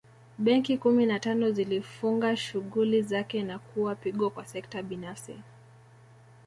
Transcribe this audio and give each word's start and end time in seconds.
Benki 0.37 0.77
kumi 0.77 1.05
na 1.05 1.19
tano 1.19 1.51
zilifunga 1.51 2.37
shughuli 2.37 3.01
zake 3.01 3.43
na 3.43 3.59
kuwa 3.59 3.95
pigo 3.95 4.29
kwa 4.29 4.45
sekta 4.45 4.83
binafsi 4.83 5.35